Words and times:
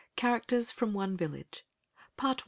*Characters 0.15 0.71
From 0.71 0.95
One 0.95 1.15
Village* 1.15 1.63
*Part 2.17 2.37
I. 2.39 2.39